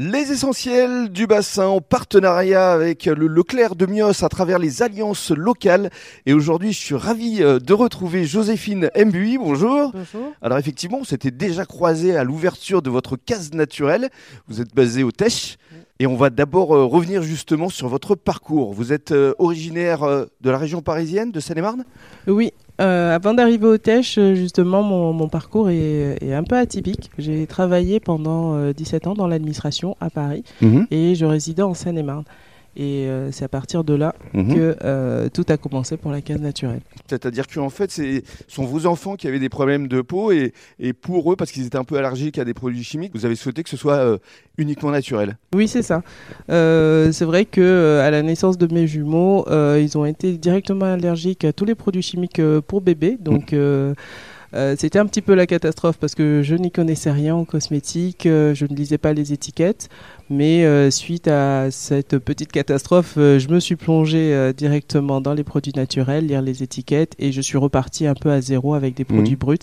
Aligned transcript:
Les 0.00 0.30
essentiels 0.30 1.08
du 1.08 1.26
bassin 1.26 1.66
en 1.66 1.80
partenariat 1.80 2.70
avec 2.70 3.06
le 3.06 3.26
Leclerc 3.26 3.74
de 3.74 3.84
Mios 3.84 4.22
à 4.22 4.28
travers 4.28 4.60
les 4.60 4.80
alliances 4.80 5.32
locales. 5.32 5.90
Et 6.24 6.32
aujourd'hui, 6.34 6.72
je 6.72 6.78
suis 6.78 6.94
ravi 6.94 7.42
euh, 7.42 7.58
de 7.58 7.72
retrouver 7.72 8.24
Joséphine 8.24 8.90
Mbui. 8.96 9.38
Bonjour. 9.38 9.90
Bonjour. 9.90 10.32
Alors 10.40 10.56
effectivement, 10.56 10.98
on 11.00 11.04
s'était 11.04 11.32
déjà 11.32 11.66
croisé 11.66 12.16
à 12.16 12.22
l'ouverture 12.22 12.80
de 12.80 12.90
votre 12.90 13.16
case 13.16 13.52
naturelle. 13.54 14.08
Vous 14.46 14.60
êtes 14.60 14.72
basé 14.72 15.02
au 15.02 15.10
Tèche. 15.10 15.56
Et 16.00 16.06
on 16.06 16.14
va 16.14 16.30
d'abord 16.30 16.74
euh, 16.74 16.84
revenir 16.84 17.22
justement 17.22 17.68
sur 17.68 17.88
votre 17.88 18.14
parcours. 18.14 18.72
Vous 18.72 18.92
êtes 18.92 19.10
euh, 19.10 19.34
originaire 19.38 20.04
euh, 20.04 20.26
de 20.40 20.50
la 20.50 20.56
région 20.56 20.80
parisienne, 20.80 21.32
de 21.32 21.40
Seine-et-Marne? 21.40 21.84
Oui, 22.28 22.52
avant 22.78 23.34
d'arriver 23.34 23.66
au 23.66 23.78
Tèche, 23.78 24.16
euh, 24.18 24.34
justement, 24.36 24.84
mon, 24.84 25.12
mon 25.12 25.28
parcours 25.28 25.70
est, 25.70 26.18
est 26.22 26.32
un 26.34 26.44
peu 26.44 26.56
atypique. 26.56 27.10
J'ai 27.18 27.46
travaillé 27.48 27.98
pendant 27.98 28.54
euh, 28.54 28.72
17 28.72 29.08
ans 29.08 29.14
dans 29.14 29.26
l'administration 29.26 29.96
à 30.00 30.08
Paris 30.10 30.44
et 30.92 31.16
je 31.16 31.24
résidais 31.24 31.62
en 31.62 31.74
Seine-et-Marne. 31.74 32.24
Et 32.80 33.08
euh, 33.08 33.32
c'est 33.32 33.44
à 33.44 33.48
partir 33.48 33.82
de 33.82 33.92
là 33.94 34.14
Mhm. 34.34 34.54
que 34.54 34.76
euh, 34.84 35.28
tout 35.28 35.44
a 35.48 35.56
commencé 35.56 35.96
pour 35.96 36.12
la 36.12 36.20
case 36.20 36.40
naturelle. 36.40 36.80
C'est-à-dire 37.08 37.46
qu'en 37.48 37.70
fait, 37.70 37.90
ce 37.90 38.22
sont 38.46 38.64
vos 38.64 38.86
enfants 38.86 39.16
qui 39.16 39.26
avaient 39.26 39.40
des 39.40 39.48
problèmes 39.48 39.88
de 39.88 40.00
peau 40.00 40.30
et, 40.30 40.52
et 40.78 40.92
pour 40.92 41.32
eux, 41.32 41.36
parce 41.36 41.50
qu'ils 41.50 41.66
étaient 41.66 41.76
un 41.78 41.82
peu 41.84 41.96
allergiques 41.98 42.38
à 42.38 42.44
des 42.44 42.54
produits 42.54 42.84
chimiques, 42.84 43.10
vous 43.14 43.26
avez 43.26 43.34
souhaité 43.34 43.64
que 43.64 43.68
ce 43.70 43.76
soit 43.76 43.96
euh, 43.96 44.18
uniquement 44.58 44.90
naturel. 44.92 45.36
Oui, 45.54 45.66
c'est 45.66 45.82
ça. 45.82 46.02
C'est 46.48 47.24
vrai 47.24 47.44
que 47.44 48.00
à 48.04 48.10
la 48.10 48.22
naissance 48.22 48.58
de 48.58 48.72
mes 48.72 48.86
jumeaux, 48.86 49.44
ils 49.76 49.98
ont 49.98 50.04
été 50.04 50.38
directement 50.38 50.86
allergiques 50.86 51.44
à 51.44 51.52
tous 51.52 51.64
les 51.64 51.74
produits 51.74 52.02
chimiques 52.02 52.40
pour 52.66 52.80
bébé. 52.80 53.16
Donc 53.20 53.52
euh, 53.52 53.94
euh, 54.54 54.74
c'était 54.78 54.98
un 54.98 55.06
petit 55.06 55.20
peu 55.20 55.34
la 55.34 55.46
catastrophe 55.46 55.98
parce 55.98 56.14
que 56.14 56.42
je 56.42 56.54
n'y 56.54 56.70
connaissais 56.70 57.10
rien 57.10 57.34
en 57.34 57.44
cosmétique, 57.44 58.26
euh, 58.26 58.54
je 58.54 58.64
ne 58.64 58.74
lisais 58.74 58.98
pas 58.98 59.12
les 59.12 59.32
étiquettes. 59.32 59.88
Mais 60.30 60.64
euh, 60.64 60.90
suite 60.90 61.28
à 61.28 61.70
cette 61.70 62.18
petite 62.18 62.52
catastrophe, 62.52 63.14
euh, 63.16 63.38
je 63.38 63.48
me 63.48 63.60
suis 63.60 63.76
plongée 63.76 64.34
euh, 64.34 64.52
directement 64.52 65.20
dans 65.20 65.32
les 65.34 65.44
produits 65.44 65.72
naturels, 65.74 66.26
lire 66.26 66.42
les 66.42 66.62
étiquettes 66.62 67.14
et 67.18 67.32
je 67.32 67.40
suis 67.40 67.56
reparti 67.58 68.06
un 68.06 68.14
peu 68.14 68.30
à 68.30 68.40
zéro 68.40 68.74
avec 68.74 68.94
des 68.94 69.04
produits 69.04 69.36
bruts 69.36 69.58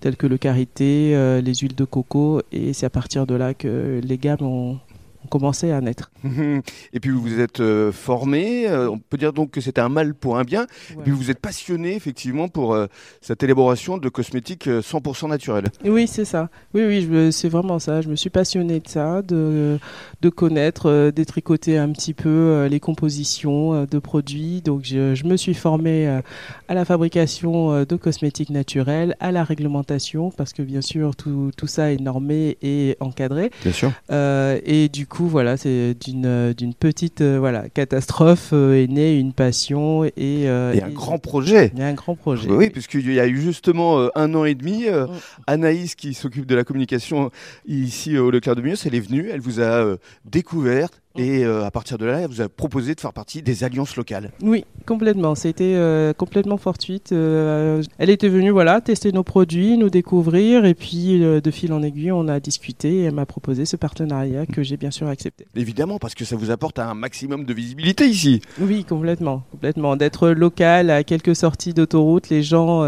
tels 0.00 0.16
que 0.16 0.26
le 0.26 0.38
karité, 0.38 1.12
euh, 1.14 1.40
les 1.40 1.54
huiles 1.56 1.74
de 1.74 1.84
coco 1.84 2.40
et 2.52 2.72
c'est 2.72 2.86
à 2.86 2.90
partir 2.90 3.26
de 3.26 3.34
là 3.34 3.52
que 3.52 4.00
les 4.02 4.16
gammes 4.18 4.42
ont, 4.42 4.78
ont 5.24 5.28
commencé 5.28 5.70
à 5.72 5.80
naître. 5.80 6.10
Et 6.92 7.00
puis 7.00 7.10
vous 7.10 7.20
vous 7.20 7.40
êtes 7.40 7.60
euh, 7.60 7.92
formé, 7.92 8.68
euh, 8.68 8.90
on 8.90 8.98
peut 8.98 9.16
dire 9.16 9.32
donc 9.32 9.50
que 9.50 9.60
c'était 9.60 9.80
un 9.80 9.88
mal 9.88 10.14
pour 10.14 10.38
un 10.38 10.44
bien, 10.44 10.66
et 10.92 11.02
puis 11.02 11.12
vous 11.12 11.30
êtes 11.30 11.40
passionné 11.40 11.94
effectivement 11.94 12.48
pour 12.48 12.74
euh, 12.74 12.86
cette 13.20 13.42
élaboration 13.42 13.98
de 13.98 14.08
cosmétiques 14.08 14.66
euh, 14.68 14.80
100% 14.80 15.28
naturels. 15.28 15.66
Oui, 15.84 16.06
c'est 16.06 16.24
ça. 16.24 16.48
Oui, 16.74 16.84
oui, 16.86 17.32
c'est 17.32 17.48
vraiment 17.48 17.78
ça. 17.78 18.00
Je 18.00 18.08
me 18.08 18.16
suis 18.16 18.30
passionnée 18.30 18.80
de 18.80 18.88
ça, 18.88 19.22
de, 19.22 19.78
de 20.22 20.28
connaître, 20.28 20.86
euh, 20.88 21.10
détricoter 21.10 21.78
un 21.78 21.90
petit 21.92 22.14
peu 22.14 22.28
euh, 22.28 22.68
les 22.68 22.80
compositions 22.80 23.74
euh, 23.74 23.86
de 23.86 23.98
produits. 23.98 24.62
Donc, 24.62 24.82
je, 24.84 25.14
je 25.14 25.24
me 25.24 25.36
suis 25.36 25.54
formée 25.54 26.08
euh, 26.08 26.20
à 26.68 26.74
la 26.74 26.84
fabrication 26.84 27.72
euh, 27.72 27.84
de 27.84 27.96
cosmétiques 27.96 28.50
naturels, 28.50 29.16
à 29.20 29.32
la 29.32 29.44
réglementation, 29.44 30.30
parce 30.30 30.52
que 30.52 30.62
bien 30.62 30.80
sûr, 30.80 31.16
tout, 31.16 31.50
tout 31.56 31.66
ça 31.66 31.92
est 31.92 32.00
normé 32.00 32.56
et 32.62 32.96
encadré. 33.00 33.50
Bien 33.62 33.72
sûr. 33.72 33.92
Euh, 34.10 34.60
et 34.64 34.88
du 34.88 35.06
coup, 35.08 35.26
voilà, 35.26 35.56
c'est 35.56 35.94
d'une 35.94 36.52
d'une 36.52 36.74
petite 36.74 37.20
euh, 37.22 37.38
voilà 37.38 37.68
catastrophe 37.68 38.50
euh, 38.52 38.82
est 38.82 38.86
née 38.86 39.18
une 39.18 39.32
passion 39.32 40.04
et, 40.04 40.12
euh, 40.18 40.72
Et 40.74 40.82
un 40.82 40.90
grand 40.90 41.18
projet. 41.18 41.70
il 41.74 41.80
y 41.80 41.82
a 41.82 41.86
un 41.86 41.94
grand 41.94 42.14
projet. 42.14 42.48
Oui, 42.50 42.70
puisqu'il 42.70 43.12
y 43.12 43.18
a 43.18 43.26
eu 43.26 43.40
justement 43.40 43.98
euh, 43.98 44.08
un 44.14 44.34
an 44.34 44.44
et 44.44 44.54
demi, 44.54 44.84
euh, 44.86 45.06
Mm. 45.06 45.10
Anaïs 45.46 45.94
qui 45.94 46.14
s'occupe 46.14 46.46
de 46.46 46.54
la 46.54 46.64
communication 46.64 47.30
ici 47.66 48.14
euh, 48.16 48.22
au 48.22 48.30
Leclerc 48.30 48.54
de 48.56 48.62
Mieux, 48.62 48.74
elle 48.84 48.94
est 48.94 49.00
venue, 49.00 49.28
elle 49.32 49.40
vous 49.40 49.60
a 49.60 49.84
euh, 49.84 49.96
découverte. 50.24 51.00
Et 51.18 51.44
euh, 51.44 51.64
à 51.64 51.70
partir 51.72 51.98
de 51.98 52.06
là, 52.06 52.20
elle 52.20 52.28
vous 52.28 52.40
a 52.40 52.48
proposé 52.48 52.94
de 52.94 53.00
faire 53.00 53.12
partie 53.12 53.42
des 53.42 53.64
alliances 53.64 53.96
locales. 53.96 54.30
Oui, 54.40 54.64
complètement. 54.86 55.34
C'était 55.34 55.74
euh, 55.74 56.12
complètement 56.12 56.58
fortuite. 56.58 57.10
Euh, 57.10 57.82
elle 57.98 58.08
était 58.08 58.28
venue, 58.28 58.50
voilà, 58.50 58.80
tester 58.80 59.10
nos 59.10 59.24
produits, 59.24 59.76
nous 59.76 59.90
découvrir, 59.90 60.64
et 60.64 60.74
puis 60.74 61.18
de 61.18 61.50
fil 61.50 61.72
en 61.72 61.82
aiguille, 61.82 62.12
on 62.12 62.28
a 62.28 62.38
discuté. 62.38 63.00
Et 63.00 63.02
elle 63.04 63.14
m'a 63.14 63.26
proposé 63.26 63.64
ce 63.64 63.74
partenariat 63.74 64.46
que 64.46 64.62
j'ai 64.62 64.76
bien 64.76 64.92
sûr 64.92 65.08
accepté. 65.08 65.46
Évidemment, 65.56 65.98
parce 65.98 66.14
que 66.14 66.24
ça 66.24 66.36
vous 66.36 66.52
apporte 66.52 66.78
un 66.78 66.94
maximum 66.94 67.44
de 67.44 67.52
visibilité 67.52 68.06
ici. 68.06 68.40
Oui, 68.60 68.84
complètement, 68.84 69.42
complètement. 69.50 69.96
D'être 69.96 70.28
local 70.28 70.90
à 70.90 71.02
quelques 71.02 71.34
sorties 71.34 71.74
d'autoroute, 71.74 72.28
les 72.28 72.44
gens, 72.44 72.84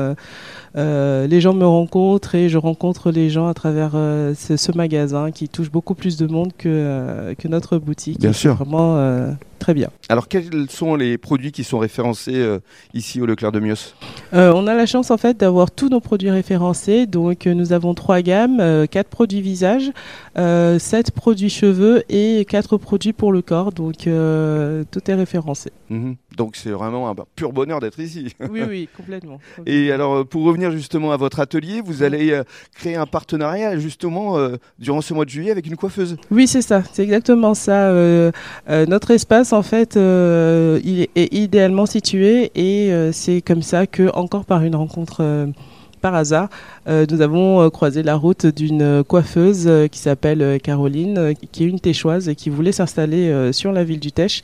les 0.76 1.40
gens 1.40 1.54
me 1.54 1.66
rencontrent 1.66 2.36
et 2.36 2.48
je 2.48 2.58
rencontre 2.58 3.10
les 3.10 3.28
gens 3.28 3.48
à 3.48 3.54
travers 3.54 3.92
ce, 3.92 4.56
ce 4.56 4.72
magasin 4.72 5.32
qui 5.32 5.48
touche 5.48 5.70
beaucoup 5.70 5.96
plus 5.96 6.16
de 6.16 6.28
monde 6.28 6.52
que 6.56 7.34
que 7.34 7.48
notre 7.48 7.78
boutique. 7.78 8.19
Bien 8.20 8.34
sûr. 8.34 8.54
Vraiment 8.54 8.98
euh, 8.98 9.32
très 9.70 9.74
bien. 9.74 9.90
Alors, 10.08 10.26
quels 10.26 10.68
sont 10.68 10.96
les 10.96 11.16
produits 11.16 11.52
qui 11.52 11.62
sont 11.62 11.78
référencés 11.78 12.34
euh, 12.34 12.58
ici 12.94 13.20
au 13.20 13.26
Leclerc 13.26 13.52
de 13.52 13.60
Mios? 13.60 13.94
Euh, 14.34 14.52
on 14.52 14.66
a 14.66 14.74
la 14.74 14.84
chance 14.84 15.12
en 15.12 15.16
fait 15.16 15.36
d'avoir 15.36 15.70
tous 15.70 15.88
nos 15.88 16.00
produits 16.00 16.30
référencés. 16.30 17.06
Donc 17.06 17.46
euh, 17.46 17.54
nous 17.54 17.72
avons 17.72 17.94
trois 17.94 18.20
gammes, 18.20 18.88
quatre 18.90 19.08
produits 19.08 19.40
visage, 19.40 19.92
sept 20.34 21.12
produits 21.12 21.50
cheveux 21.50 22.02
et 22.08 22.44
quatre 22.48 22.78
produits 22.78 23.12
pour 23.12 23.30
le 23.30 23.42
corps. 23.42 23.70
Donc 23.70 23.98
tout 23.98 25.10
est 25.10 25.14
référencé. 25.14 25.70
Mhm. 25.88 26.16
Donc, 26.36 26.56
c'est 26.56 26.70
vraiment 26.70 27.08
un 27.10 27.14
pur 27.36 27.52
bonheur 27.52 27.80
d'être 27.80 27.98
ici. 28.00 28.34
Oui, 28.50 28.62
oui, 28.68 28.88
complètement. 28.96 29.38
Et 29.66 29.92
alors, 29.92 30.26
pour 30.26 30.44
revenir 30.44 30.70
justement 30.70 31.12
à 31.12 31.16
votre 31.16 31.40
atelier, 31.40 31.82
vous 31.84 32.02
allez 32.02 32.40
créer 32.74 32.96
un 32.96 33.06
partenariat 33.06 33.78
justement 33.78 34.36
durant 34.78 35.00
ce 35.00 35.12
mois 35.12 35.24
de 35.24 35.30
juillet 35.30 35.50
avec 35.50 35.66
une 35.66 35.76
coiffeuse. 35.76 36.16
Oui, 36.30 36.46
c'est 36.46 36.62
ça, 36.62 36.82
c'est 36.92 37.02
exactement 37.02 37.54
ça. 37.54 37.92
Notre 38.68 39.10
espace, 39.10 39.52
en 39.52 39.59
fait, 39.62 39.96
euh, 39.96 40.80
il 40.84 41.08
est, 41.14 41.34
idéalement 41.34 41.86
situé 41.86 42.50
et 42.54 42.92
euh, 42.92 43.12
c'est 43.12 43.40
comme 43.40 43.62
ça 43.62 43.86
que, 43.86 44.10
encore 44.14 44.44
par 44.44 44.62
une 44.62 44.76
rencontre 44.76 45.18
euh, 45.20 45.46
par 46.00 46.14
hasard, 46.14 46.48
nous 46.86 47.20
avons 47.20 47.68
croisé 47.68 48.02
la 48.02 48.16
route 48.16 48.46
d'une 48.46 49.04
coiffeuse 49.04 49.70
qui 49.92 49.98
s'appelle 49.98 50.58
Caroline, 50.62 51.34
qui 51.52 51.64
est 51.64 51.66
une 51.66 51.78
téchoise 51.78 52.30
et 52.30 52.34
qui 52.34 52.48
voulait 52.48 52.72
s'installer 52.72 53.52
sur 53.52 53.70
la 53.70 53.84
ville 53.84 54.00
du 54.00 54.10
Tèche. 54.10 54.40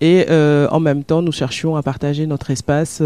Et 0.00 0.24
en 0.30 0.78
même 0.78 1.02
temps, 1.02 1.20
nous 1.20 1.32
cherchions 1.32 1.74
à 1.74 1.82
partager 1.82 2.24
notre 2.26 2.52
espace. 2.52 3.02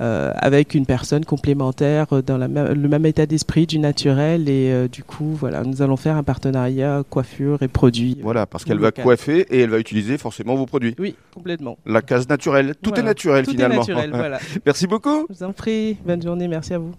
Euh, 0.00 0.30
avec 0.36 0.74
une 0.74 0.84
personne 0.84 1.24
complémentaire 1.24 2.06
euh, 2.12 2.20
dans 2.22 2.36
la 2.36 2.48
le 2.48 2.88
même 2.88 3.06
état 3.06 3.24
d'esprit 3.26 3.66
du 3.66 3.78
naturel 3.78 4.48
et 4.48 4.70
euh, 4.70 4.88
du 4.88 5.02
coup 5.02 5.34
voilà 5.34 5.62
nous 5.62 5.80
allons 5.80 5.96
faire 5.96 6.16
un 6.16 6.22
partenariat 6.22 7.02
coiffure 7.08 7.62
et 7.62 7.68
produits 7.68 8.18
Voilà, 8.22 8.44
parce 8.46 8.64
qu'elle 8.64 8.78
va 8.78 8.92
coiffer 8.92 9.46
et 9.50 9.60
elle 9.60 9.70
va 9.70 9.78
utiliser 9.78 10.18
forcément 10.18 10.54
vos 10.54 10.66
produits. 10.66 10.94
oui 10.98 11.14
complètement 11.34 11.78
La 11.86 12.02
case 12.02 12.28
naturelle, 12.28 12.74
tout 12.82 12.90
Voilà. 12.90 13.02
est 13.04 13.06
naturel 13.06 13.44
tout 13.46 13.52
finalement. 13.52 13.74
est 13.76 13.78
naturel 13.88 14.10
voilà 14.14 14.38
Merci 14.66 14.86
beaucoup. 14.86 15.26
je 15.30 15.34
vous 15.34 15.42
en 15.44 15.52
prie 15.52 15.96
bonne 16.04 16.22
journée 16.22 16.46
merci 16.48 16.74
à 16.74 16.78
vous 16.78 16.92